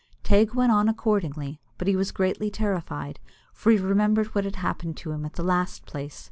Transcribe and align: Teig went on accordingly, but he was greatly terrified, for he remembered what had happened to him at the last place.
Teig 0.23 0.55
went 0.55 0.71
on 0.71 0.89
accordingly, 0.89 1.61
but 1.77 1.87
he 1.87 1.95
was 1.95 2.11
greatly 2.11 2.49
terrified, 2.49 3.19
for 3.53 3.71
he 3.71 3.77
remembered 3.77 4.33
what 4.33 4.45
had 4.45 4.55
happened 4.55 4.97
to 4.97 5.11
him 5.11 5.25
at 5.25 5.33
the 5.33 5.43
last 5.43 5.85
place. 5.85 6.19